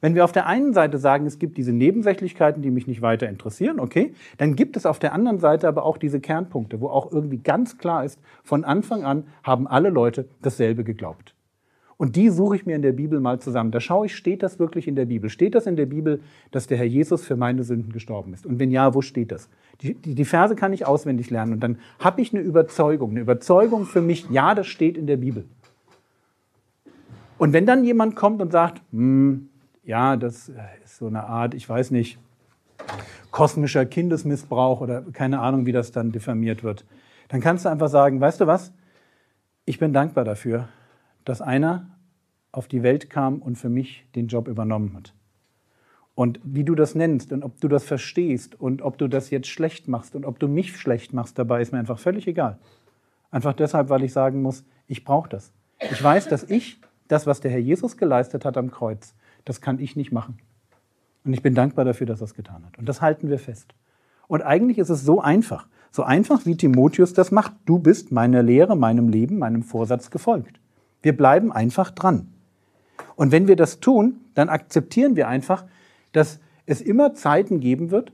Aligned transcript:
Wenn 0.00 0.14
wir 0.14 0.24
auf 0.24 0.32
der 0.32 0.46
einen 0.46 0.72
Seite 0.72 0.98
sagen, 0.98 1.26
es 1.26 1.38
gibt 1.38 1.56
diese 1.56 1.72
Nebensächlichkeiten, 1.72 2.62
die 2.62 2.70
mich 2.70 2.86
nicht 2.86 3.02
weiter 3.02 3.28
interessieren, 3.28 3.80
okay, 3.80 4.12
dann 4.38 4.56
gibt 4.56 4.76
es 4.76 4.86
auf 4.86 4.98
der 4.98 5.12
anderen 5.12 5.38
Seite 5.38 5.68
aber 5.68 5.84
auch 5.84 5.98
diese 5.98 6.20
Kernpunkte, 6.20 6.80
wo 6.80 6.88
auch 6.88 7.12
irgendwie 7.12 7.38
ganz 7.38 7.78
klar 7.78 8.04
ist, 8.04 8.20
von 8.44 8.64
Anfang 8.64 9.04
an 9.04 9.24
haben 9.42 9.66
alle 9.66 9.90
Leute 9.90 10.28
dasselbe 10.42 10.84
geglaubt. 10.84 11.36
Und 11.98 12.14
die 12.16 12.28
suche 12.28 12.56
ich 12.56 12.66
mir 12.66 12.76
in 12.76 12.82
der 12.82 12.92
Bibel 12.92 13.20
mal 13.20 13.40
zusammen. 13.40 13.70
Da 13.70 13.80
schaue 13.80 14.06
ich, 14.06 14.16
steht 14.16 14.42
das 14.42 14.58
wirklich 14.58 14.86
in 14.86 14.96
der 14.96 15.06
Bibel? 15.06 15.30
Steht 15.30 15.54
das 15.54 15.66
in 15.66 15.76
der 15.76 15.86
Bibel, 15.86 16.20
dass 16.50 16.66
der 16.66 16.76
Herr 16.76 16.84
Jesus 16.84 17.24
für 17.24 17.36
meine 17.36 17.64
Sünden 17.64 17.90
gestorben 17.90 18.34
ist? 18.34 18.44
Und 18.44 18.58
wenn 18.58 18.70
ja, 18.70 18.94
wo 18.94 19.00
steht 19.00 19.32
das? 19.32 19.48
Die, 19.80 19.94
die, 19.94 20.14
die 20.14 20.24
Verse 20.26 20.54
kann 20.56 20.74
ich 20.74 20.86
auswendig 20.86 21.30
lernen 21.30 21.54
und 21.54 21.60
dann 21.60 21.78
habe 21.98 22.20
ich 22.20 22.34
eine 22.34 22.42
Überzeugung, 22.42 23.12
eine 23.12 23.20
Überzeugung 23.20 23.84
für 23.84 24.02
mich, 24.02 24.28
ja, 24.30 24.54
das 24.54 24.66
steht 24.66 24.98
in 24.98 25.06
der 25.06 25.16
Bibel. 25.16 25.46
Und 27.38 27.52
wenn 27.54 27.64
dann 27.64 27.84
jemand 27.84 28.14
kommt 28.14 28.42
und 28.42 28.52
sagt, 28.52 28.82
hm, 28.92 29.48
ja, 29.86 30.16
das 30.16 30.50
ist 30.84 30.98
so 30.98 31.06
eine 31.06 31.24
Art, 31.24 31.54
ich 31.54 31.68
weiß 31.68 31.92
nicht, 31.92 32.18
kosmischer 33.30 33.86
Kindesmissbrauch 33.86 34.80
oder 34.80 35.02
keine 35.12 35.40
Ahnung, 35.40 35.64
wie 35.64 35.72
das 35.72 35.92
dann 35.92 36.12
diffamiert 36.12 36.64
wird. 36.64 36.84
Dann 37.28 37.40
kannst 37.40 37.64
du 37.64 37.68
einfach 37.68 37.88
sagen, 37.88 38.20
weißt 38.20 38.40
du 38.40 38.46
was? 38.46 38.72
Ich 39.64 39.78
bin 39.78 39.92
dankbar 39.92 40.24
dafür, 40.24 40.68
dass 41.24 41.40
einer 41.40 41.86
auf 42.52 42.68
die 42.68 42.82
Welt 42.82 43.10
kam 43.10 43.38
und 43.38 43.56
für 43.56 43.68
mich 43.68 44.06
den 44.14 44.28
Job 44.28 44.48
übernommen 44.48 44.94
hat. 44.96 45.12
Und 46.14 46.40
wie 46.42 46.64
du 46.64 46.74
das 46.74 46.94
nennst 46.94 47.32
und 47.32 47.42
ob 47.42 47.60
du 47.60 47.68
das 47.68 47.84
verstehst 47.84 48.58
und 48.58 48.80
ob 48.80 48.96
du 48.96 49.06
das 49.06 49.30
jetzt 49.30 49.48
schlecht 49.48 49.86
machst 49.86 50.16
und 50.16 50.24
ob 50.24 50.38
du 50.38 50.48
mich 50.48 50.76
schlecht 50.76 51.12
machst 51.12 51.38
dabei, 51.38 51.60
ist 51.60 51.72
mir 51.72 51.78
einfach 51.78 51.98
völlig 51.98 52.26
egal. 52.26 52.58
Einfach 53.30 53.52
deshalb, 53.52 53.90
weil 53.90 54.02
ich 54.02 54.12
sagen 54.12 54.40
muss, 54.40 54.64
ich 54.86 55.04
brauche 55.04 55.28
das. 55.28 55.52
Ich 55.90 56.02
weiß, 56.02 56.28
dass 56.28 56.44
ich 56.44 56.80
das, 57.06 57.26
was 57.26 57.40
der 57.40 57.50
Herr 57.50 57.58
Jesus 57.60 57.98
geleistet 57.98 58.46
hat 58.46 58.56
am 58.56 58.70
Kreuz, 58.70 59.14
das 59.46 59.62
kann 59.62 59.78
ich 59.78 59.96
nicht 59.96 60.12
machen. 60.12 60.38
Und 61.24 61.32
ich 61.32 61.42
bin 61.42 61.54
dankbar 61.54 61.86
dafür, 61.86 62.06
dass 62.06 62.20
er 62.20 62.26
es 62.26 62.34
getan 62.34 62.64
hat. 62.66 62.76
Und 62.76 62.86
das 62.88 63.00
halten 63.00 63.30
wir 63.30 63.38
fest. 63.38 63.74
Und 64.28 64.42
eigentlich 64.42 64.76
ist 64.76 64.90
es 64.90 65.02
so 65.02 65.20
einfach. 65.20 65.66
So 65.90 66.02
einfach, 66.02 66.44
wie 66.44 66.56
Timotheus 66.56 67.14
das 67.14 67.30
macht. 67.30 67.52
Du 67.64 67.78
bist 67.78 68.12
meiner 68.12 68.42
Lehre, 68.42 68.76
meinem 68.76 69.08
Leben, 69.08 69.38
meinem 69.38 69.62
Vorsatz 69.62 70.10
gefolgt. 70.10 70.60
Wir 71.00 71.16
bleiben 71.16 71.52
einfach 71.52 71.90
dran. 71.90 72.28
Und 73.14 73.32
wenn 73.32 73.48
wir 73.48 73.56
das 73.56 73.80
tun, 73.80 74.20
dann 74.34 74.48
akzeptieren 74.48 75.16
wir 75.16 75.28
einfach, 75.28 75.64
dass 76.12 76.40
es 76.66 76.80
immer 76.80 77.14
Zeiten 77.14 77.60
geben 77.60 77.90
wird, 77.90 78.12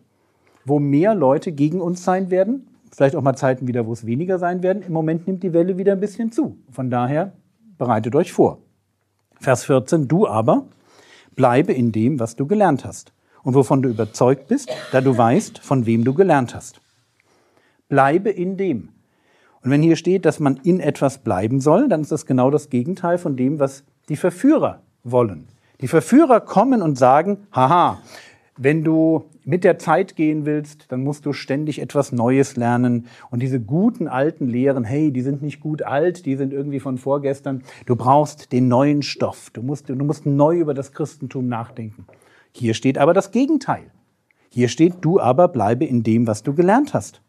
wo 0.64 0.78
mehr 0.78 1.14
Leute 1.14 1.52
gegen 1.52 1.80
uns 1.80 2.04
sein 2.04 2.30
werden. 2.30 2.68
Vielleicht 2.92 3.16
auch 3.16 3.22
mal 3.22 3.36
Zeiten 3.36 3.66
wieder, 3.66 3.86
wo 3.86 3.92
es 3.92 4.06
weniger 4.06 4.38
sein 4.38 4.62
werden. 4.62 4.82
Im 4.82 4.92
Moment 4.92 5.26
nimmt 5.26 5.42
die 5.42 5.52
Welle 5.52 5.78
wieder 5.78 5.92
ein 5.92 6.00
bisschen 6.00 6.30
zu. 6.30 6.58
Von 6.70 6.90
daher 6.90 7.32
bereitet 7.78 8.14
euch 8.14 8.32
vor. 8.32 8.58
Vers 9.40 9.64
14, 9.64 10.08
du 10.08 10.26
aber 10.26 10.66
Bleibe 11.34 11.72
in 11.72 11.92
dem, 11.92 12.20
was 12.20 12.36
du 12.36 12.46
gelernt 12.46 12.84
hast 12.84 13.12
und 13.42 13.54
wovon 13.54 13.82
du 13.82 13.88
überzeugt 13.88 14.48
bist, 14.48 14.70
da 14.92 15.00
du 15.00 15.16
weißt, 15.16 15.58
von 15.58 15.86
wem 15.86 16.04
du 16.04 16.14
gelernt 16.14 16.54
hast. 16.54 16.80
Bleibe 17.88 18.30
in 18.30 18.56
dem. 18.56 18.90
Und 19.62 19.70
wenn 19.70 19.82
hier 19.82 19.96
steht, 19.96 20.24
dass 20.24 20.40
man 20.40 20.56
in 20.64 20.80
etwas 20.80 21.18
bleiben 21.18 21.60
soll, 21.60 21.88
dann 21.88 22.00
ist 22.00 22.12
das 22.12 22.26
genau 22.26 22.50
das 22.50 22.68
Gegenteil 22.68 23.18
von 23.18 23.36
dem, 23.36 23.60
was 23.60 23.84
die 24.08 24.16
Verführer 24.16 24.80
wollen. 25.04 25.46
Die 25.80 25.88
Verführer 25.88 26.40
kommen 26.40 26.82
und 26.82 26.96
sagen, 26.96 27.46
haha, 27.52 28.00
wenn 28.56 28.84
du 28.84 29.24
mit 29.44 29.64
der 29.64 29.78
Zeit 29.78 30.14
gehen 30.14 30.44
willst, 30.44 30.92
dann 30.92 31.02
musst 31.02 31.24
du 31.24 31.32
ständig 31.32 31.80
etwas 31.80 32.12
Neues 32.12 32.56
lernen. 32.56 33.06
Und 33.30 33.40
diese 33.40 33.60
guten 33.60 34.08
alten 34.08 34.46
Lehren, 34.46 34.84
hey, 34.84 35.10
die 35.10 35.22
sind 35.22 35.42
nicht 35.42 35.60
gut 35.60 35.82
alt, 35.82 36.26
die 36.26 36.36
sind 36.36 36.52
irgendwie 36.52 36.80
von 36.80 36.98
vorgestern. 36.98 37.62
Du 37.86 37.96
brauchst 37.96 38.52
den 38.52 38.68
neuen 38.68 39.02
Stoff. 39.02 39.50
Du 39.50 39.62
musst, 39.62 39.88
du 39.88 39.94
musst 39.94 40.26
neu 40.26 40.58
über 40.58 40.74
das 40.74 40.92
Christentum 40.92 41.48
nachdenken. 41.48 42.06
Hier 42.52 42.74
steht 42.74 42.98
aber 42.98 43.14
das 43.14 43.30
Gegenteil. 43.30 43.84
Hier 44.50 44.68
steht, 44.68 44.96
du 45.00 45.18
aber 45.18 45.48
bleibe 45.48 45.86
in 45.86 46.02
dem, 46.02 46.26
was 46.26 46.42
du 46.42 46.52
gelernt 46.52 46.92
hast. 46.92 47.22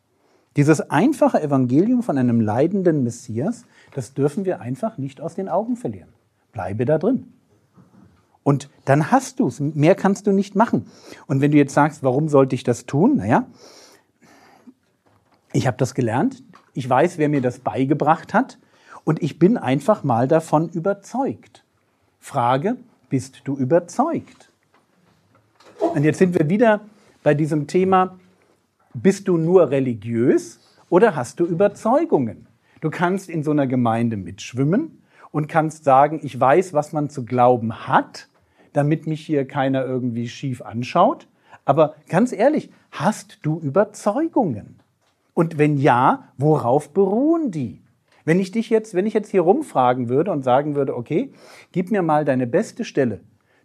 Dieses 0.57 0.81
einfache 0.81 1.41
Evangelium 1.41 2.03
von 2.03 2.17
einem 2.17 2.41
leidenden 2.41 3.03
Messias, 3.03 3.65
das 3.95 4.13
dürfen 4.13 4.43
wir 4.43 4.59
einfach 4.59 4.97
nicht 4.97 5.21
aus 5.21 5.33
den 5.33 5.47
Augen 5.47 5.77
verlieren. 5.77 6.09
Bleibe 6.51 6.83
da 6.85 6.97
drin. 6.97 7.33
Und 8.43 8.69
dann 8.85 9.11
hast 9.11 9.39
du 9.39 9.47
es. 9.47 9.59
Mehr 9.59 9.95
kannst 9.95 10.27
du 10.27 10.31
nicht 10.31 10.55
machen. 10.55 10.87
Und 11.27 11.41
wenn 11.41 11.51
du 11.51 11.57
jetzt 11.57 11.73
sagst, 11.73 12.03
warum 12.03 12.27
sollte 12.27 12.55
ich 12.55 12.63
das 12.63 12.85
tun? 12.85 13.17
Naja, 13.17 13.47
ich 15.53 15.65
habe 15.67 15.77
das 15.77 15.93
gelernt. 15.93 16.43
Ich 16.73 16.89
weiß, 16.89 17.17
wer 17.17 17.29
mir 17.29 17.41
das 17.41 17.59
beigebracht 17.59 18.33
hat. 18.33 18.57
Und 19.05 19.21
ich 19.21 19.39
bin 19.39 19.57
einfach 19.57 20.03
mal 20.03 20.27
davon 20.27 20.69
überzeugt. 20.69 21.63
Frage, 22.19 22.77
bist 23.09 23.41
du 23.45 23.55
überzeugt? 23.55 24.49
Und 25.79 26.03
jetzt 26.03 26.19
sind 26.19 26.37
wir 26.37 26.49
wieder 26.49 26.81
bei 27.21 27.33
diesem 27.33 27.67
Thema, 27.67 28.17
bist 28.93 29.27
du 29.27 29.37
nur 29.37 29.69
religiös 29.69 30.59
oder 30.89 31.15
hast 31.15 31.39
du 31.39 31.45
Überzeugungen? 31.45 32.47
Du 32.81 32.89
kannst 32.89 33.29
in 33.29 33.43
so 33.43 33.51
einer 33.51 33.67
Gemeinde 33.67 34.17
mitschwimmen 34.17 35.01
und 35.31 35.47
kannst 35.47 35.83
sagen, 35.83 36.19
ich 36.23 36.39
weiß, 36.39 36.73
was 36.73 36.93
man 36.93 37.09
zu 37.09 37.25
glauben 37.25 37.87
hat 37.87 38.27
damit 38.73 39.07
mich 39.07 39.25
hier 39.25 39.45
keiner 39.47 39.85
irgendwie 39.85 40.27
schief 40.27 40.61
anschaut. 40.61 41.27
Aber 41.65 41.95
ganz 42.09 42.33
ehrlich, 42.33 42.71
hast 42.91 43.39
du 43.43 43.59
Überzeugungen? 43.59 44.79
Und 45.33 45.57
wenn 45.57 45.77
ja, 45.77 46.29
worauf 46.37 46.89
beruhen 46.93 47.51
die? 47.51 47.81
Wenn 48.25 48.39
ich 48.39 48.51
dich 48.51 48.69
jetzt, 48.69 48.93
wenn 48.93 49.05
ich 49.05 49.13
jetzt 49.13 49.31
hier 49.31 49.41
rumfragen 49.41 50.09
würde 50.09 50.31
und 50.31 50.43
sagen 50.43 50.75
würde, 50.75 50.95
okay, 50.95 51.33
gib 51.71 51.91
mir 51.91 52.01
mal 52.01 52.25
deine 52.25 52.47
beste 52.47 52.85
Stelle 52.85 53.21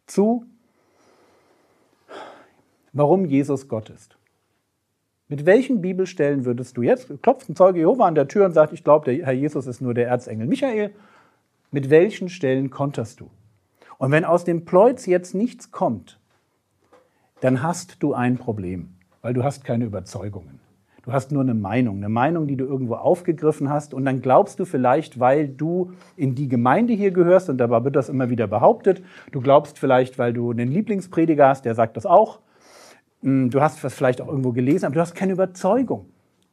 zu, 0.07 0.45
warum 2.93 3.25
Jesus 3.25 3.69
Gott 3.69 3.91
ist. 3.91 4.17
Mit 5.29 5.45
welchen 5.45 5.83
Bibelstellen 5.83 6.45
würdest 6.47 6.77
du 6.77 6.83
jetzt, 6.83 7.23
klopft 7.23 7.49
ein 7.49 7.57
Zeuge 7.57 7.81
Jehova 7.81 8.07
an 8.07 8.15
der 8.15 8.29
Tür 8.29 8.47
und 8.47 8.53
sagt, 8.53 8.73
ich 8.73 8.83
glaube, 8.83 9.05
der 9.13 9.27
Herr 9.27 9.35
Jesus 9.35 9.67
ist 9.67 9.81
nur 9.81 9.93
der 9.93 10.09
Erzengel 10.09 10.47
Michael, 10.47 10.91
mit 11.71 11.91
welchen 11.91 12.31
Stellen 12.31 12.71
konterst 12.71 13.21
du? 13.21 13.31
Und 13.99 14.13
wenn 14.13 14.25
aus 14.25 14.45
dem 14.45 14.65
Pleuz 14.65 15.07
jetzt 15.07 15.35
nichts 15.35 15.71
kommt, 15.71 16.19
dann 17.41 17.63
hast 17.63 18.03
du 18.03 18.15
ein 18.15 18.39
Problem, 18.39 18.95
weil 19.23 19.35
du 19.35 19.45
hast 19.45 19.65
keine 19.65 19.85
Überzeugungen. 19.85 20.61
Du 21.03 21.13
hast 21.13 21.33
nur 21.33 21.43
eine 21.43 21.55
Meinung, 21.55 21.97
eine 21.97 22.09
Meinung, 22.09 22.47
die 22.47 22.57
du 22.57 22.67
irgendwo 22.67 22.95
aufgegriffen 22.95 23.71
hast 23.71 23.95
und 23.95 24.05
dann 24.05 24.21
glaubst 24.21 24.61
du 24.61 24.65
vielleicht, 24.65 25.19
weil 25.19 25.49
du 25.49 25.93
in 26.17 26.35
die 26.35 26.49
Gemeinde 26.49 26.93
hier 26.93 27.13
gehörst 27.13 27.49
und 27.49 27.59
dabei 27.59 27.83
wird 27.83 27.97
das 27.97 28.09
immer 28.09 28.29
wieder 28.31 28.47
behauptet, 28.47 29.03
du 29.33 29.41
glaubst 29.41 29.79
vielleicht, 29.79 30.19
weil 30.19 30.33
du 30.33 30.51
einen 30.51 30.71
Lieblingsprediger 30.71 31.49
hast, 31.49 31.65
der 31.65 31.75
sagt 31.75 31.97
das 31.97 32.05
auch, 32.05 32.41
hm, 33.23 33.51
du 33.51 33.61
hast 33.61 33.83
was 33.83 33.95
vielleicht 33.95 34.21
auch 34.21 34.29
irgendwo 34.29 34.53
gelesen, 34.53 34.85
aber 34.85 34.97
du 34.97 35.01
hast 35.01 35.15
keine 35.15 35.33
Überzeugung. 35.33 36.11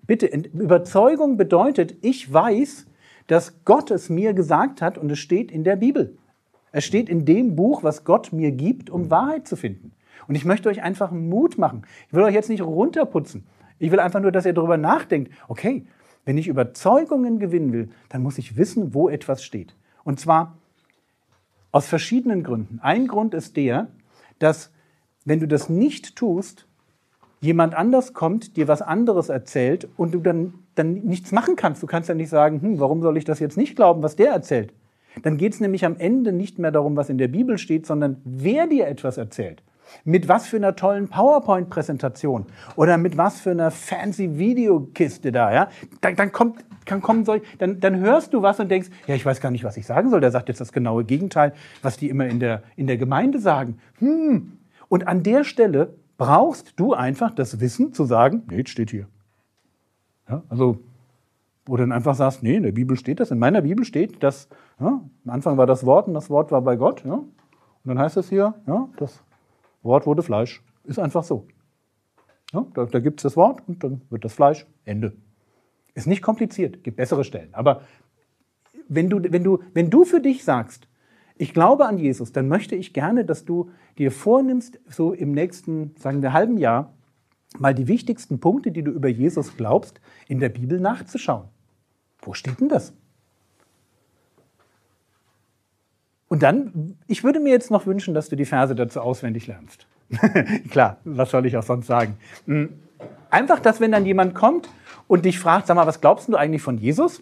Bitte, 0.08 0.28
Überzeugung 0.28 1.36
bedeutet, 1.36 1.96
ich 2.02 2.32
weiß, 2.32 2.86
dass 3.28 3.66
Gott 3.66 3.92
es 3.92 4.10
mir 4.10 4.34
gesagt 4.34 4.82
hat 4.82 4.98
und 4.98 5.12
es 5.12 5.20
steht 5.20 5.52
in 5.52 5.64
der 5.64 5.76
Bibel. 5.76 6.18
Es 6.76 6.84
steht 6.84 7.08
in 7.08 7.24
dem 7.24 7.56
Buch, 7.56 7.84
was 7.84 8.04
Gott 8.04 8.34
mir 8.34 8.52
gibt, 8.52 8.90
um 8.90 9.10
Wahrheit 9.10 9.48
zu 9.48 9.56
finden. 9.56 9.94
Und 10.28 10.36
ich 10.36 10.44
möchte 10.44 10.68
euch 10.68 10.84
einfach 10.84 11.10
Mut 11.10 11.58
machen. 11.58 11.84
Ich 12.10 12.14
will 12.14 12.24
euch 12.24 12.34
jetzt 12.34 12.50
nicht 12.50 12.62
runterputzen. 12.62 13.46
Ich 13.80 13.92
will 13.92 14.02
einfach 14.02 14.20
nur, 14.20 14.34
dass 14.34 14.46
ihr 14.46 14.52
darüber 14.52 14.76
nachdenkt. 14.76 15.32
Okay, 15.48 15.86
wenn 16.26 16.38
ich 16.38 16.50
Überzeugungen 16.50 17.40
gewinnen 17.40 17.72
will, 17.72 17.92
dann 18.10 18.24
muss 18.24 18.38
ich 18.38 18.58
wissen, 18.58 18.94
wo 18.94 19.08
etwas 19.08 19.42
steht. 19.42 19.74
Und 20.04 20.20
zwar 20.20 20.58
aus 21.72 21.88
verschiedenen 21.88 22.44
Gründen. 22.44 22.82
Ein 22.82 23.08
Grund 23.08 23.34
ist 23.34 23.56
der, 23.56 23.88
dass 24.40 24.74
wenn 25.24 25.40
du 25.40 25.48
das 25.48 25.70
nicht 25.70 26.18
tust, 26.18 26.68
jemand 27.40 27.74
anders 27.74 28.14
kommt, 28.14 28.58
dir 28.58 28.68
was 28.68 28.82
anderes 28.82 29.30
erzählt 29.30 29.88
und 29.96 30.14
du 30.14 30.20
dann, 30.20 30.56
dann 30.76 30.96
nichts 31.06 31.32
machen 31.32 31.56
kannst. 31.56 31.82
Du 31.82 31.88
kannst 31.88 32.10
ja 32.10 32.16
nicht 32.16 32.30
sagen, 32.30 32.62
hm, 32.62 32.82
warum 32.82 33.02
soll 33.02 33.16
ich 33.16 33.24
das 33.24 33.40
jetzt 33.40 33.56
nicht 33.56 33.78
glauben, 33.78 34.04
was 34.04 34.18
der 34.18 34.34
erzählt? 34.34 34.74
Dann 35.24 35.38
geht 35.38 35.54
es 35.54 35.60
nämlich 35.60 35.86
am 35.86 35.98
Ende 35.98 36.32
nicht 36.32 36.60
mehr 36.60 36.72
darum, 36.72 36.96
was 36.96 37.10
in 37.10 37.18
der 37.18 37.28
Bibel 37.28 37.58
steht, 37.58 37.86
sondern 37.86 38.22
wer 38.24 38.68
dir 38.68 38.88
etwas 38.88 39.18
erzählt. 39.18 39.64
Mit 40.04 40.28
was 40.28 40.48
für 40.48 40.58
einer 40.58 40.76
tollen 40.76 41.08
PowerPoint-Präsentation 41.08 42.48
oder 42.76 42.98
mit 42.98 43.18
was 43.18 43.40
für 43.40 43.52
einer 43.52 43.70
fancy 43.72 44.38
Videokiste 44.38 45.32
da, 45.32 45.54
ja? 45.54 45.70
Dann, 46.02 46.16
dann 46.16 46.32
kommt 46.32 46.66
kann 46.86 47.02
kommen 47.02 47.26
soll, 47.26 47.42
dann, 47.58 47.80
dann 47.80 48.00
hörst 48.00 48.34
du 48.34 48.42
was 48.42 48.60
und 48.60 48.70
denkst, 48.70 48.90
ja, 49.08 49.16
ich 49.16 49.26
weiß 49.26 49.42
gar 49.42 49.52
nicht, 49.52 49.64
was 49.64 49.76
ich 49.78 49.86
sagen 49.86 50.10
soll. 50.10 50.22
Der 50.22 50.32
sagt 50.32 50.50
jetzt 50.50 50.62
das 50.62 50.72
genaue 50.72 51.04
Gegenteil, 51.04 51.54
was 51.82 51.98
die 51.98 52.10
immer 52.10 52.28
in 52.28 52.40
der, 52.40 52.64
in 52.76 52.88
der 52.88 52.98
Gemeinde 52.98 53.40
sagen. 53.40 53.80
Hm. 54.00 54.54
Und 54.88 55.08
an 55.08 55.24
der 55.24 55.44
Stelle 55.44 55.96
brauchst 56.18 56.80
du 56.80 56.94
einfach 56.94 57.34
das 57.34 57.60
Wissen 57.60 57.94
zu 57.94 58.06
sagen, 58.06 58.44
nee, 58.50 58.64
steht 58.66 58.92
hier. 58.92 59.08
Ja, 60.30 60.44
also, 60.50 60.80
wo 61.66 61.78
du 61.78 61.84
dann 61.84 61.92
einfach 61.92 62.16
sagst, 62.16 62.44
nee, 62.44 62.56
in 62.56 62.64
der 62.64 62.72
Bibel 62.72 62.98
steht 62.98 63.20
das, 63.20 63.32
in 63.32 63.40
meiner 63.40 63.62
Bibel 63.62 63.86
steht, 63.86 64.22
dass 64.22 64.48
ja, 64.80 64.88
am 65.26 65.30
Anfang 65.30 65.58
war 65.58 65.66
das 65.66 65.86
Wort 65.86 66.08
und 66.08 66.14
das 66.14 66.30
Wort 66.30 66.52
war 66.52 66.62
bei 66.62 66.76
Gott. 66.76 67.04
Ja, 67.06 67.14
und 67.16 67.30
dann 67.84 68.00
heißt 68.00 68.18
es 68.18 68.30
hier, 68.30 68.54
ja, 68.68 68.90
das 68.98 69.24
Wort 69.84 70.06
wurde 70.06 70.24
Fleisch. 70.24 70.64
Ist 70.84 71.00
einfach 71.00 71.24
so. 71.24 71.48
Ja, 72.54 72.66
da 72.74 72.86
da 72.86 73.00
gibt 73.00 73.20
es 73.20 73.24
das 73.24 73.36
Wort 73.36 73.62
und 73.68 73.84
dann 73.84 74.02
wird 74.10 74.24
das 74.24 74.34
Fleisch. 74.34 74.66
Ende. 74.86 75.14
Ist 75.96 76.08
nicht 76.08 76.22
kompliziert, 76.22 76.84
gibt 76.84 76.98
bessere 76.98 77.24
Stellen. 77.24 77.54
Aber 77.54 77.82
wenn 78.88 79.10
du, 79.10 79.22
wenn 79.32 79.44
du, 79.44 79.60
wenn 79.74 79.90
du 79.90 80.04
für 80.04 80.22
dich 80.22 80.44
sagst, 80.44 80.88
ich 81.38 81.54
glaube 81.54 81.86
an 81.86 81.98
Jesus, 81.98 82.32
dann 82.32 82.48
möchte 82.48 82.76
ich 82.76 82.94
gerne, 82.94 83.26
dass 83.26 83.46
du 83.46 83.72
dir 83.98 84.12
vornimmst, 84.12 84.80
so 84.88 85.14
im 85.14 85.32
nächsten, 85.32 85.96
sagen 85.98 86.22
wir, 86.22 86.34
halben 86.34 86.58
Jahr, 86.58 86.94
mal 87.58 87.74
die 87.74 87.88
wichtigsten 87.88 88.40
Punkte, 88.40 88.72
die 88.72 88.84
du 88.84 88.92
über 88.92 89.10
Jesus 89.10 89.58
glaubst, 89.58 90.00
in 90.28 90.40
der 90.40 90.50
Bibel 90.50 90.80
nachzuschauen. 90.80 91.50
Wo 92.26 92.34
steht 92.34 92.60
denn 92.60 92.70
das? 92.70 92.94
Und 96.28 96.44
dann, 96.44 96.98
ich 97.08 97.24
würde 97.24 97.40
mir 97.40 97.52
jetzt 97.52 97.72
noch 97.72 97.86
wünschen, 97.86 98.14
dass 98.14 98.30
du 98.30 98.36
die 98.36 98.46
Verse 98.46 98.76
dazu 98.76 99.00
auswendig 99.00 99.48
lernst. 99.48 99.88
Klar, 100.70 100.98
was 101.04 101.32
soll 101.32 101.46
ich 101.46 101.56
auch 101.56 101.64
sonst 101.64 101.88
sagen? 101.88 102.18
Hm, 102.46 102.74
einfach, 103.30 103.60
dass 103.60 103.80
wenn 103.80 103.92
dann 103.92 104.06
jemand 104.06 104.36
kommt 104.36 104.68
und 105.08 105.26
dich 105.26 105.40
fragt, 105.40 105.68
sag 105.68 105.76
mal, 105.76 105.88
was 105.88 106.02
glaubst 106.02 106.28
du 106.28 106.36
eigentlich 106.36 106.62
von 106.62 106.78
Jesus? 106.78 107.22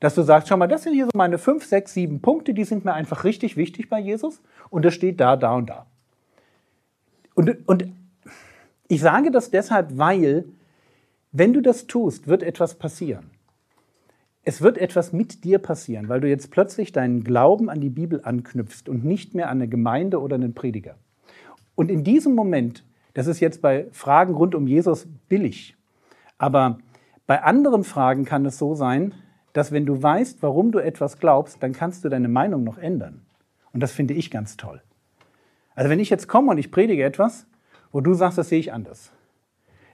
Dass 0.00 0.14
du 0.14 0.22
sagst, 0.22 0.48
schau 0.48 0.56
mal, 0.56 0.66
das 0.68 0.82
sind 0.82 0.94
hier 0.94 1.06
so 1.06 1.10
meine 1.14 1.38
fünf, 1.38 1.64
sechs, 1.64 1.94
sieben 1.94 2.20
Punkte, 2.20 2.54
die 2.54 2.64
sind 2.64 2.84
mir 2.84 2.94
einfach 2.94 3.24
richtig 3.24 3.56
wichtig 3.56 3.88
bei 3.88 3.98
Jesus. 3.98 4.40
Und 4.70 4.84
das 4.84 4.94
steht 4.94 5.20
da, 5.20 5.36
da 5.36 5.54
und 5.54 5.70
da. 5.70 5.86
Und, 7.34 7.68
und 7.68 7.88
ich 8.88 9.00
sage 9.00 9.30
das 9.30 9.50
deshalb, 9.50 9.96
weil, 9.96 10.44
wenn 11.30 11.52
du 11.52 11.60
das 11.60 11.86
tust, 11.86 12.26
wird 12.26 12.42
etwas 12.42 12.74
passieren. 12.74 13.30
Es 14.48 14.62
wird 14.62 14.78
etwas 14.78 15.12
mit 15.12 15.44
dir 15.44 15.58
passieren, 15.58 16.08
weil 16.08 16.22
du 16.22 16.26
jetzt 16.26 16.50
plötzlich 16.50 16.90
deinen 16.90 17.22
Glauben 17.22 17.68
an 17.68 17.82
die 17.82 17.90
Bibel 17.90 18.22
anknüpfst 18.24 18.88
und 18.88 19.04
nicht 19.04 19.34
mehr 19.34 19.50
an 19.50 19.58
eine 19.58 19.68
Gemeinde 19.68 20.22
oder 20.22 20.36
einen 20.36 20.54
Prediger. 20.54 20.94
Und 21.74 21.90
in 21.90 22.02
diesem 22.02 22.34
Moment, 22.34 22.82
das 23.12 23.26
ist 23.26 23.40
jetzt 23.40 23.60
bei 23.60 23.88
Fragen 23.92 24.32
rund 24.32 24.54
um 24.54 24.66
Jesus 24.66 25.06
billig, 25.28 25.76
aber 26.38 26.78
bei 27.26 27.42
anderen 27.42 27.84
Fragen 27.84 28.24
kann 28.24 28.46
es 28.46 28.56
so 28.56 28.74
sein, 28.74 29.12
dass 29.52 29.70
wenn 29.70 29.84
du 29.84 30.02
weißt, 30.02 30.42
warum 30.42 30.72
du 30.72 30.78
etwas 30.78 31.18
glaubst, 31.18 31.62
dann 31.62 31.74
kannst 31.74 32.02
du 32.06 32.08
deine 32.08 32.28
Meinung 32.28 32.64
noch 32.64 32.78
ändern. 32.78 33.26
Und 33.74 33.82
das 33.82 33.92
finde 33.92 34.14
ich 34.14 34.30
ganz 34.30 34.56
toll. 34.56 34.80
Also 35.74 35.90
wenn 35.90 36.00
ich 36.00 36.08
jetzt 36.08 36.26
komme 36.26 36.52
und 36.52 36.56
ich 36.56 36.70
predige 36.70 37.04
etwas, 37.04 37.46
wo 37.92 38.00
du 38.00 38.14
sagst, 38.14 38.38
das 38.38 38.48
sehe 38.48 38.60
ich 38.60 38.72
anders, 38.72 39.12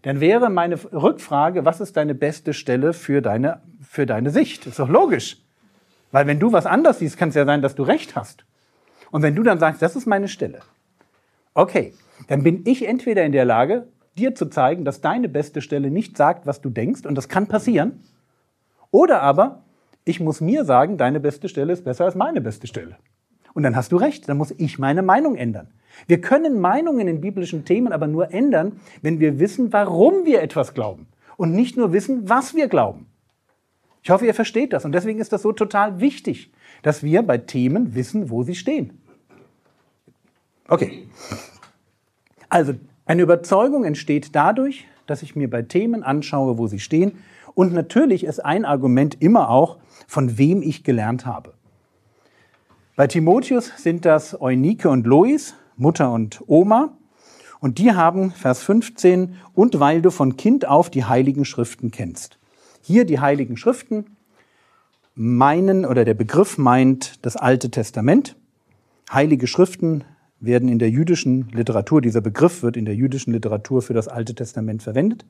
dann 0.04 0.20
wäre 0.20 0.50
meine 0.50 0.78
Rückfrage, 0.92 1.64
was 1.64 1.80
ist 1.80 1.96
deine 1.96 2.14
beste 2.14 2.52
Stelle 2.52 2.92
für 2.92 3.22
deine, 3.22 3.62
für 3.80 4.04
deine 4.04 4.28
Sicht? 4.28 4.66
Ist 4.66 4.78
doch 4.78 4.88
logisch. 4.90 5.38
Weil 6.12 6.26
wenn 6.26 6.38
du 6.38 6.52
was 6.52 6.66
anders 6.66 6.98
siehst, 6.98 7.16
kann 7.16 7.30
es 7.30 7.34
ja 7.34 7.46
sein, 7.46 7.62
dass 7.62 7.74
du 7.74 7.84
recht 7.84 8.14
hast. 8.14 8.44
Und 9.10 9.22
wenn 9.22 9.34
du 9.34 9.42
dann 9.42 9.58
sagst, 9.58 9.80
das 9.80 9.96
ist 9.96 10.04
meine 10.04 10.28
Stelle, 10.28 10.60
okay, 11.54 11.94
dann 12.28 12.42
bin 12.42 12.64
ich 12.66 12.86
entweder 12.86 13.24
in 13.24 13.32
der 13.32 13.46
Lage, 13.46 13.88
dir 14.18 14.34
zu 14.34 14.50
zeigen, 14.50 14.84
dass 14.84 15.00
deine 15.00 15.30
beste 15.30 15.62
Stelle 15.62 15.90
nicht 15.90 16.18
sagt, 16.18 16.46
was 16.46 16.60
du 16.60 16.68
denkst, 16.68 17.06
und 17.06 17.14
das 17.14 17.30
kann 17.30 17.46
passieren, 17.46 18.04
oder 18.90 19.22
aber 19.22 19.64
ich 20.04 20.20
muss 20.20 20.42
mir 20.42 20.66
sagen, 20.66 20.98
deine 20.98 21.18
beste 21.18 21.48
Stelle 21.48 21.72
ist 21.72 21.84
besser 21.84 22.04
als 22.04 22.14
meine 22.14 22.42
beste 22.42 22.66
Stelle. 22.66 22.98
Und 23.54 23.62
dann 23.62 23.76
hast 23.76 23.92
du 23.92 23.96
recht, 23.96 24.28
dann 24.28 24.36
muss 24.36 24.52
ich 24.56 24.78
meine 24.78 25.02
Meinung 25.02 25.36
ändern. 25.36 25.68
Wir 26.06 26.20
können 26.20 26.60
Meinungen 26.60 27.06
in 27.08 27.20
biblischen 27.20 27.64
Themen 27.64 27.92
aber 27.92 28.06
nur 28.06 28.32
ändern, 28.32 28.80
wenn 29.00 29.20
wir 29.20 29.38
wissen, 29.38 29.72
warum 29.72 30.24
wir 30.24 30.42
etwas 30.42 30.74
glauben 30.74 31.06
und 31.36 31.52
nicht 31.52 31.76
nur 31.76 31.92
wissen, 31.92 32.28
was 32.28 32.54
wir 32.54 32.68
glauben. 32.68 33.06
Ich 34.02 34.10
hoffe, 34.10 34.26
ihr 34.26 34.34
versteht 34.34 34.72
das 34.72 34.84
und 34.84 34.92
deswegen 34.92 35.20
ist 35.20 35.32
das 35.32 35.42
so 35.42 35.52
total 35.52 36.00
wichtig, 36.00 36.52
dass 36.82 37.02
wir 37.02 37.22
bei 37.22 37.38
Themen 37.38 37.94
wissen, 37.94 38.28
wo 38.28 38.42
sie 38.42 38.54
stehen. 38.54 39.00
Okay. 40.68 41.08
Also, 42.48 42.74
eine 43.06 43.22
Überzeugung 43.22 43.84
entsteht 43.84 44.34
dadurch, 44.34 44.86
dass 45.06 45.22
ich 45.22 45.36
mir 45.36 45.48
bei 45.48 45.62
Themen 45.62 46.02
anschaue, 46.02 46.58
wo 46.58 46.66
sie 46.66 46.80
stehen. 46.80 47.18
Und 47.54 47.72
natürlich 47.72 48.24
ist 48.24 48.44
ein 48.44 48.64
Argument 48.64 49.20
immer 49.20 49.50
auch, 49.50 49.78
von 50.06 50.38
wem 50.38 50.62
ich 50.62 50.84
gelernt 50.84 51.26
habe. 51.26 51.54
Bei 52.96 53.08
Timotheus 53.08 53.72
sind 53.76 54.04
das 54.04 54.40
Eunike 54.40 54.88
und 54.88 55.04
Lois, 55.04 55.54
Mutter 55.76 56.12
und 56.12 56.40
Oma. 56.46 56.96
Und 57.58 57.78
die 57.78 57.92
haben, 57.92 58.30
Vers 58.30 58.62
15, 58.62 59.34
und 59.52 59.80
weil 59.80 60.00
du 60.00 60.12
von 60.12 60.36
Kind 60.36 60.68
auf 60.68 60.90
die 60.90 61.04
heiligen 61.04 61.44
Schriften 61.44 61.90
kennst. 61.90 62.38
Hier 62.82 63.04
die 63.04 63.18
heiligen 63.18 63.56
Schriften 63.56 64.16
meinen 65.16 65.84
oder 65.84 66.04
der 66.04 66.14
Begriff 66.14 66.56
meint 66.56 67.24
das 67.26 67.34
Alte 67.34 67.68
Testament. 67.68 68.36
Heilige 69.12 69.48
Schriften 69.48 70.04
werden 70.38 70.68
in 70.68 70.78
der 70.78 70.90
jüdischen 70.90 71.48
Literatur, 71.50 72.00
dieser 72.00 72.20
Begriff 72.20 72.62
wird 72.62 72.76
in 72.76 72.84
der 72.84 72.94
jüdischen 72.94 73.32
Literatur 73.32 73.82
für 73.82 73.94
das 73.94 74.06
Alte 74.06 74.36
Testament 74.36 74.84
verwendet. 74.84 75.24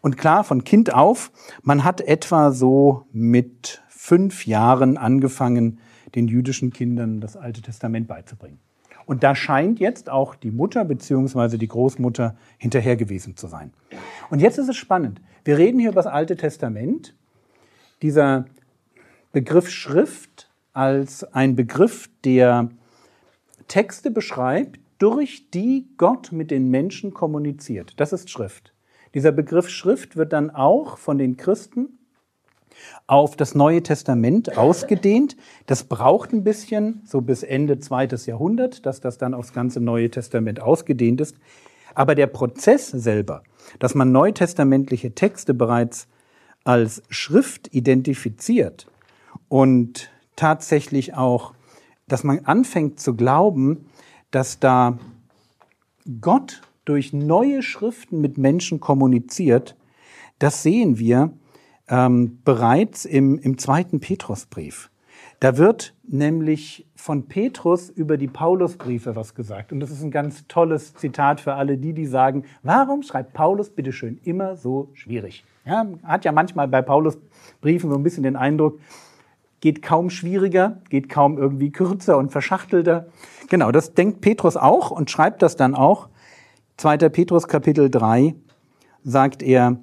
Und 0.00 0.16
klar, 0.16 0.42
von 0.42 0.64
Kind 0.64 0.94
auf, 0.94 1.32
man 1.60 1.84
hat 1.84 2.00
etwa 2.00 2.50
so 2.50 3.04
mit 3.12 3.82
fünf 3.90 4.46
Jahren 4.46 4.96
angefangen, 4.96 5.80
den 6.14 6.28
jüdischen 6.28 6.72
Kindern 6.72 7.20
das 7.20 7.36
Alte 7.36 7.62
Testament 7.62 8.08
beizubringen. 8.08 8.58
Und 9.06 9.22
da 9.22 9.34
scheint 9.34 9.80
jetzt 9.80 10.10
auch 10.10 10.34
die 10.34 10.50
Mutter 10.50 10.84
bzw. 10.84 11.56
die 11.56 11.68
Großmutter 11.68 12.36
hinterher 12.58 12.96
gewesen 12.96 13.36
zu 13.36 13.46
sein. 13.46 13.72
Und 14.28 14.40
jetzt 14.40 14.58
ist 14.58 14.68
es 14.68 14.76
spannend. 14.76 15.20
Wir 15.44 15.56
reden 15.56 15.78
hier 15.80 15.90
über 15.90 16.02
das 16.02 16.12
Alte 16.12 16.36
Testament. 16.36 17.14
Dieser 18.02 18.44
Begriff 19.32 19.70
Schrift 19.70 20.50
als 20.74 21.24
ein 21.24 21.56
Begriff, 21.56 22.10
der 22.24 22.68
Texte 23.66 24.10
beschreibt, 24.10 24.78
durch 24.98 25.50
die 25.50 25.88
Gott 25.96 26.32
mit 26.32 26.50
den 26.50 26.68
Menschen 26.68 27.14
kommuniziert. 27.14 27.94
Das 27.98 28.12
ist 28.12 28.30
Schrift. 28.30 28.74
Dieser 29.14 29.32
Begriff 29.32 29.68
Schrift 29.68 30.16
wird 30.16 30.32
dann 30.32 30.50
auch 30.50 30.98
von 30.98 31.18
den 31.18 31.36
Christen 31.36 31.97
auf 33.06 33.36
das 33.36 33.54
Neue 33.54 33.82
Testament 33.82 34.56
ausgedehnt. 34.56 35.36
Das 35.66 35.84
braucht 35.84 36.32
ein 36.32 36.44
bisschen, 36.44 37.02
so 37.04 37.20
bis 37.20 37.42
Ende 37.42 37.78
zweites 37.78 38.26
Jahrhundert, 38.26 38.86
dass 38.86 39.00
das 39.00 39.18
dann 39.18 39.34
aufs 39.34 39.52
ganze 39.52 39.80
Neue 39.80 40.10
Testament 40.10 40.60
ausgedehnt 40.60 41.20
ist. 41.20 41.36
Aber 41.94 42.14
der 42.14 42.26
Prozess 42.26 42.88
selber, 42.88 43.42
dass 43.78 43.94
man 43.94 44.12
neutestamentliche 44.12 45.14
Texte 45.14 45.54
bereits 45.54 46.06
als 46.64 47.02
Schrift 47.08 47.74
identifiziert 47.74 48.86
und 49.48 50.10
tatsächlich 50.36 51.14
auch, 51.14 51.54
dass 52.06 52.24
man 52.24 52.44
anfängt 52.44 53.00
zu 53.00 53.14
glauben, 53.14 53.86
dass 54.30 54.60
da 54.60 54.98
Gott 56.20 56.62
durch 56.84 57.12
neue 57.12 57.62
Schriften 57.62 58.20
mit 58.20 58.38
Menschen 58.38 58.80
kommuniziert, 58.80 59.76
das 60.38 60.62
sehen 60.62 60.98
wir 60.98 61.32
ähm, 61.88 62.40
bereits 62.44 63.04
im, 63.04 63.38
im 63.38 63.58
zweiten 63.58 64.00
Petrusbrief. 64.00 64.90
Da 65.40 65.56
wird 65.56 65.94
nämlich 66.02 66.86
von 66.96 67.28
Petrus 67.28 67.90
über 67.90 68.16
die 68.16 68.26
Paulusbriefe 68.26 69.14
was 69.14 69.34
gesagt. 69.34 69.72
Und 69.72 69.78
das 69.78 69.90
ist 69.90 70.02
ein 70.02 70.10
ganz 70.10 70.46
tolles 70.48 70.94
Zitat 70.94 71.40
für 71.40 71.54
alle 71.54 71.78
die, 71.78 71.92
die 71.92 72.06
sagen, 72.06 72.44
warum 72.62 73.02
schreibt 73.02 73.34
Paulus 73.34 73.70
bitteschön 73.70 74.18
immer 74.24 74.56
so 74.56 74.90
schwierig? 74.94 75.44
Ja, 75.64 75.86
hat 76.02 76.24
ja 76.24 76.32
manchmal 76.32 76.66
bei 76.66 76.82
Paulusbriefen 76.82 77.90
so 77.90 77.96
ein 77.96 78.02
bisschen 78.02 78.24
den 78.24 78.36
Eindruck, 78.36 78.80
geht 79.60 79.82
kaum 79.82 80.10
schwieriger, 80.10 80.80
geht 80.88 81.08
kaum 81.08 81.38
irgendwie 81.38 81.70
kürzer 81.70 82.18
und 82.18 82.32
verschachtelter. 82.32 83.06
Genau, 83.48 83.70
das 83.70 83.94
denkt 83.94 84.20
Petrus 84.20 84.56
auch 84.56 84.90
und 84.90 85.10
schreibt 85.10 85.42
das 85.42 85.56
dann 85.56 85.74
auch. 85.74 86.08
2. 86.78 86.96
Petrus 87.10 87.48
Kapitel 87.48 87.90
3 87.90 88.34
sagt 89.04 89.42
er, 89.42 89.78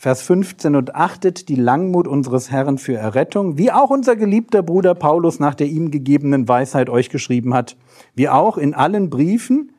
Vers 0.00 0.22
15, 0.22 0.76
und 0.76 0.94
achtet 0.94 1.50
die 1.50 1.56
Langmut 1.56 2.08
unseres 2.08 2.50
Herrn 2.50 2.78
für 2.78 2.94
Errettung, 2.94 3.58
wie 3.58 3.70
auch 3.70 3.90
unser 3.90 4.16
geliebter 4.16 4.62
Bruder 4.62 4.94
Paulus 4.94 5.40
nach 5.40 5.54
der 5.54 5.66
ihm 5.66 5.90
gegebenen 5.90 6.48
Weisheit 6.48 6.88
euch 6.88 7.10
geschrieben 7.10 7.52
hat, 7.52 7.76
wie 8.14 8.30
auch 8.30 8.56
in 8.56 8.72
allen 8.72 9.10
Briefen, 9.10 9.72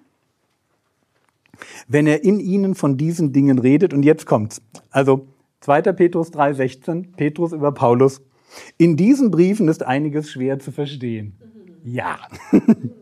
wenn 1.88 2.06
er 2.06 2.24
in 2.24 2.40
ihnen 2.40 2.76
von 2.76 2.98
diesen 2.98 3.34
Dingen 3.34 3.58
redet. 3.58 3.96
Und 3.96 4.04
jetzt 4.04 4.28
kommt's. 4.28 4.62
Also 4.92 5.26
2. 5.62 5.82
Petrus 5.94 6.30
3, 6.30 6.54
16, 6.54 7.14
Petrus 7.14 7.52
über 7.52 7.72
Paulus. 7.72 8.22
In 8.78 8.98
diesen 8.98 9.32
Briefen 9.32 9.68
ist 9.70 9.82
einiges 9.82 10.30
schwer 10.30 10.60
zu 10.60 10.72
verstehen. 10.72 11.34
Ja, 11.84 12.20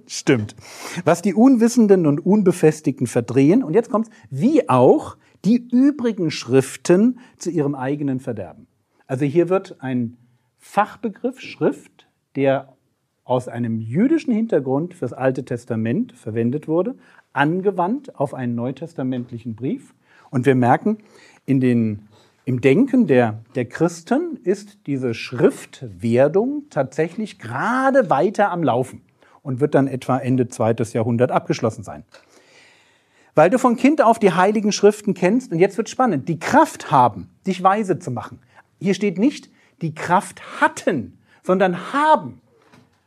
stimmt. 0.07 0.55
Was 1.03 1.21
die 1.21 1.33
Unwissenden 1.33 2.05
und 2.05 2.25
Unbefestigten 2.25 3.07
verdrehen, 3.07 3.61
und 3.61 3.73
jetzt 3.73 3.89
kommt's, 3.89 4.09
wie 4.29 4.69
auch 4.69 5.17
die 5.45 5.67
übrigen 5.71 6.31
Schriften 6.31 7.19
zu 7.37 7.49
ihrem 7.49 7.75
eigenen 7.75 8.19
Verderben. 8.19 8.67
Also 9.07 9.25
hier 9.25 9.49
wird 9.49 9.77
ein 9.79 10.17
Fachbegriff 10.57 11.39
Schrift, 11.39 12.07
der 12.35 12.75
aus 13.23 13.47
einem 13.47 13.79
jüdischen 13.79 14.33
Hintergrund 14.33 14.93
fürs 14.93 15.13
Alte 15.13 15.45
Testament 15.45 16.13
verwendet 16.13 16.67
wurde, 16.67 16.95
angewandt 17.31 18.15
auf 18.15 18.33
einen 18.33 18.55
neutestamentlichen 18.55 19.55
Brief. 19.55 19.93
Und 20.31 20.45
wir 20.45 20.55
merken, 20.55 20.97
in 21.45 21.59
den, 21.59 22.07
im 22.45 22.59
Denken 22.59 23.07
der, 23.07 23.43
der 23.55 23.65
Christen 23.65 24.39
ist 24.43 24.87
diese 24.87 25.13
Schriftwerdung 25.13 26.63
tatsächlich 26.69 27.39
gerade 27.39 28.09
weiter 28.09 28.51
am 28.51 28.63
Laufen 28.63 29.03
und 29.41 29.59
wird 29.59 29.75
dann 29.75 29.87
etwa 29.87 30.17
Ende 30.17 30.47
zweites 30.47 30.93
Jahrhundert 30.93 31.31
abgeschlossen 31.31 31.83
sein. 31.83 32.03
Weil 33.39 33.49
du 33.49 33.57
von 33.57 33.77
Kind 33.77 34.01
auf 34.01 34.19
die 34.19 34.33
heiligen 34.33 34.73
Schriften 34.73 35.13
kennst, 35.13 35.53
und 35.53 35.59
jetzt 35.59 35.77
wird 35.77 35.87
spannend, 35.87 36.27
die 36.27 36.39
Kraft 36.39 36.91
haben, 36.91 37.29
dich 37.47 37.63
weise 37.63 37.97
zu 37.97 38.11
machen. 38.11 38.41
Hier 38.81 38.93
steht 38.93 39.17
nicht, 39.17 39.49
die 39.81 39.95
Kraft 39.95 40.59
hatten, 40.59 41.17
sondern 41.41 41.93
haben. 41.93 42.41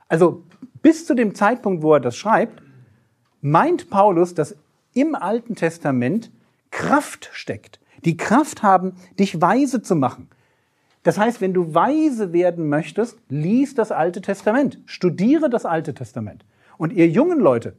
Also 0.09 0.43
bis 0.81 1.05
zu 1.05 1.15
dem 1.15 1.35
Zeitpunkt, 1.35 1.83
wo 1.83 1.93
er 1.93 2.01
das 2.01 2.17
schreibt, 2.17 2.63
meint 3.43 3.91
Paulus, 3.91 4.33
dass 4.33 4.57
im 4.95 5.15
Alten 5.15 5.55
Testament 5.55 6.31
Kraft 6.71 7.29
steckt. 7.35 7.79
Die 8.07 8.17
Kraft 8.17 8.63
haben, 8.63 8.95
dich 9.19 9.39
weise 9.39 9.83
zu 9.83 9.95
machen. 9.95 10.31
Das 11.03 11.19
heißt, 11.19 11.43
wenn 11.43 11.53
du 11.53 11.75
weise 11.75 12.33
werden 12.33 12.71
möchtest, 12.71 13.19
lies 13.29 13.75
das 13.75 13.93
Alte 13.93 14.23
Testament, 14.23 14.79
studiere 14.87 15.51
das 15.51 15.67
Alte 15.67 15.93
Testament. 15.93 16.47
Und 16.79 16.95
ihr 16.95 17.07
jungen 17.07 17.39
Leute, 17.39 17.77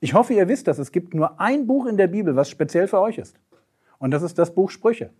ich 0.00 0.14
hoffe, 0.14 0.34
ihr 0.34 0.48
wisst 0.48 0.68
dass 0.68 0.78
Es 0.78 0.92
gibt 0.92 1.14
nur 1.14 1.40
ein 1.40 1.66
Buch 1.66 1.86
in 1.86 1.96
der 1.96 2.06
Bibel, 2.06 2.36
was 2.36 2.48
speziell 2.50 2.88
für 2.88 3.00
euch 3.00 3.18
ist. 3.18 3.36
Und 3.98 4.12
das 4.12 4.22
ist 4.22 4.38
das 4.38 4.54
Buch 4.54 4.70
Sprüche. 4.70 5.10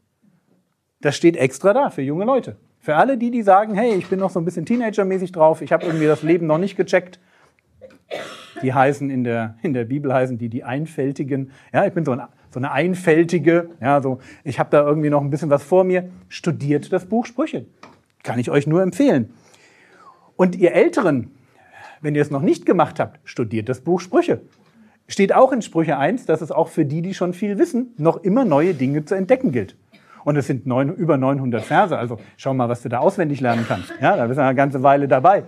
Das 1.01 1.17
steht 1.17 1.37
extra 1.37 1.73
da 1.73 1.91
für 1.91 2.03
junge 2.03 2.25
Leute. 2.25 2.57
Für 2.81 2.97
alle 2.97 3.19
die, 3.19 3.31
die 3.31 3.43
sagen, 3.43 3.75
hey, 3.75 3.95
ich 3.95 4.09
bin 4.09 4.19
noch 4.19 4.31
so 4.31 4.41
ein 4.41 4.45
bisschen 4.45 4.65
Teenager-mäßig 4.65 5.33
drauf, 5.33 5.63
ich 5.63 5.73
habe 5.73 5.85
irgendwie 5.85 6.07
das 6.07 6.23
Leben 6.23 6.47
noch 6.47 6.59
nicht 6.59 6.77
gecheckt. 6.77 7.19
Die 8.63 8.73
heißen 8.73 9.11
in 9.11 9.25
der, 9.25 9.57
in 9.63 9.73
der 9.73 9.85
Bibel 9.85 10.13
heißen 10.13 10.39
die 10.39 10.49
die 10.49 10.65
Einfältigen. 10.65 11.53
Ja, 11.73 11.87
ich 11.87 11.93
bin 11.93 12.05
so, 12.05 12.13
ein, 12.13 12.23
so 12.51 12.59
eine 12.59 12.73
Einfältige. 12.73 13.71
Ja, 13.81 14.01
so, 14.01 14.19
ich 14.45 14.59
habe 14.59 14.71
da 14.71 14.83
irgendwie 14.85 15.11
noch 15.11 15.21
ein 15.21 15.31
bisschen 15.31 15.51
was 15.51 15.63
vor 15.63 15.85
mir. 15.85 16.09
Studiert 16.29 16.93
das 16.93 17.07
Buch 17.07 17.27
Sprüche. 17.27 17.67
Kann 18.23 18.39
ich 18.39 18.51
euch 18.51 18.67
nur 18.67 18.83
empfehlen. 18.83 19.33
Und 20.37 20.57
ihr 20.57 20.73
Älteren, 20.73 21.33
wenn 22.01 22.15
ihr 22.15 22.23
es 22.23 22.31
noch 22.31 22.43
nicht 22.43 22.67
gemacht 22.67 22.99
habt, 23.01 23.21
studiert 23.25 23.69
das 23.69 23.81
Buch 23.81 24.01
Sprüche. 24.01 24.41
Steht 25.09 25.35
auch 25.35 25.53
in 25.53 25.63
Sprüche 25.63 25.97
1, 25.97 26.27
dass 26.27 26.43
es 26.43 26.53
auch 26.53 26.69
für 26.69 26.85
die, 26.85 27.01
die 27.01 27.15
schon 27.15 27.33
viel 27.33 27.59
wissen, 27.59 27.95
noch 27.97 28.19
immer 28.19 28.45
neue 28.45 28.75
Dinge 28.75 29.07
zu 29.07 29.15
entdecken 29.15 29.53
gilt. 29.53 29.75
Und 30.25 30.37
es 30.37 30.47
sind 30.47 30.67
neun, 30.67 30.95
über 30.95 31.17
900 31.17 31.65
Verse. 31.65 31.97
Also 31.97 32.19
schau 32.37 32.53
mal, 32.53 32.69
was 32.69 32.83
du 32.83 32.91
da 32.91 32.99
auswendig 32.99 33.41
lernen 33.41 33.65
kannst. 33.67 33.91
Ja, 34.01 34.17
da 34.17 34.27
bist 34.27 34.39
du 34.39 34.43
eine 34.43 34.55
ganze 34.55 34.83
Weile 34.83 35.09
dabei. 35.09 35.45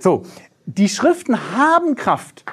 So, 0.00 0.24
die 0.66 0.88
Schriften 0.88 1.56
haben 1.56 1.94
Kraft, 1.94 2.44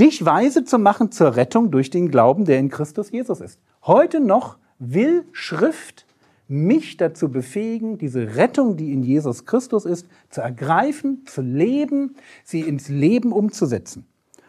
dich 0.00 0.24
weise 0.24 0.64
zu 0.64 0.78
machen 0.78 1.12
zur 1.12 1.36
Rettung 1.36 1.70
durch 1.70 1.90
den 1.90 2.10
Glauben, 2.10 2.46
der 2.46 2.58
in 2.58 2.70
Christus 2.70 3.10
Jesus 3.10 3.42
ist. 3.42 3.60
Heute 3.82 4.20
noch 4.20 4.56
will 4.78 5.24
Schrift 5.32 6.06
mich 6.48 6.96
dazu 6.96 7.30
befähigen, 7.30 7.98
diese 7.98 8.36
Rettung, 8.36 8.78
die 8.78 8.92
in 8.94 9.02
Jesus 9.02 9.44
Christus 9.44 9.84
ist, 9.84 10.06
zu 10.30 10.40
ergreifen, 10.40 11.26
zu 11.26 11.42
leben, 11.42 12.16
sie 12.42 12.60
ins 12.60 12.88
Leben 12.88 13.32
umzusetzen. 13.32 14.06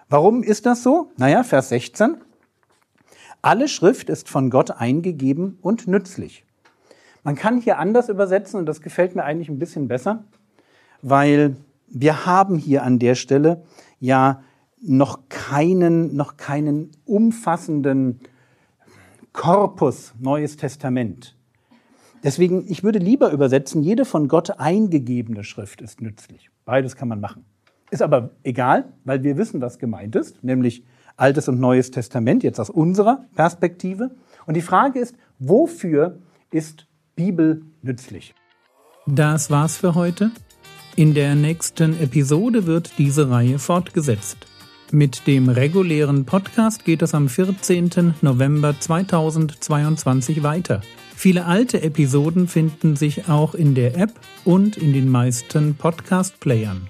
Warum 0.09 0.41
ist 0.41 0.65
das 0.65 0.81
so? 0.81 1.11
Naja, 1.17 1.43
Vers 1.43 1.69
16. 1.69 2.17
Alle 3.43 3.67
Schrift 3.67 4.09
ist 4.09 4.27
von 4.27 4.49
Gott 4.49 4.71
eingegeben 4.71 5.59
und 5.61 5.87
nützlich. 5.87 6.45
Man 7.23 7.35
kann 7.35 7.61
hier 7.61 7.77
anders 7.77 8.09
übersetzen 8.09 8.59
und 8.59 8.65
das 8.65 8.81
gefällt 8.81 9.15
mir 9.15 9.23
eigentlich 9.23 9.49
ein 9.49 9.59
bisschen 9.59 9.87
besser, 9.87 10.23
weil 11.03 11.57
wir 11.87 12.25
haben 12.25 12.57
hier 12.57 12.81
an 12.83 12.97
der 12.97 13.13
Stelle 13.13 13.63
ja 13.99 14.41
noch 14.81 15.29
keinen, 15.29 16.15
noch 16.15 16.37
keinen 16.37 16.89
umfassenden 17.05 18.19
Korpus 19.31 20.15
Neues 20.17 20.57
Testament. 20.57 21.37
Deswegen, 22.23 22.65
ich 22.67 22.83
würde 22.83 22.97
lieber 22.97 23.31
übersetzen, 23.31 23.83
jede 23.83 24.05
von 24.05 24.27
Gott 24.27 24.59
eingegebene 24.59 25.43
Schrift 25.43 25.81
ist 25.81 26.01
nützlich. 26.01 26.49
Beides 26.65 26.95
kann 26.95 27.07
man 27.07 27.19
machen. 27.19 27.45
Ist 27.91 28.01
aber 28.01 28.31
egal, 28.43 28.85
weil 29.03 29.23
wir 29.23 29.37
wissen, 29.37 29.61
was 29.61 29.79
gemeint 29.79 30.15
ist, 30.15 30.43
nämlich 30.43 30.83
Altes 31.17 31.49
und 31.49 31.59
Neues 31.59 31.91
Testament, 31.91 32.43
jetzt 32.43 32.59
aus 32.59 32.69
unserer 32.69 33.25
Perspektive. 33.35 34.11
Und 34.45 34.55
die 34.55 34.61
Frage 34.61 34.99
ist, 34.99 35.15
wofür 35.39 36.19
ist 36.51 36.87
Bibel 37.15 37.63
nützlich? 37.81 38.33
Das 39.05 39.49
war's 39.49 39.77
für 39.77 39.95
heute. 39.95 40.31
In 40.95 41.13
der 41.13 41.35
nächsten 41.35 41.99
Episode 41.99 42.65
wird 42.65 42.97
diese 42.97 43.29
Reihe 43.29 43.59
fortgesetzt. 43.59 44.37
Mit 44.91 45.27
dem 45.27 45.49
regulären 45.49 46.25
Podcast 46.25 46.83
geht 46.83 47.01
es 47.01 47.13
am 47.13 47.29
14. 47.29 48.15
November 48.21 48.75
2022 48.79 50.41
weiter. 50.41 50.81
Viele 51.15 51.45
alte 51.45 51.81
Episoden 51.81 52.47
finden 52.47 52.95
sich 52.95 53.29
auch 53.29 53.53
in 53.53 53.75
der 53.75 53.97
App 53.97 54.13
und 54.45 54.77
in 54.77 54.93
den 54.93 55.09
meisten 55.09 55.75
Podcast-Playern. 55.75 56.89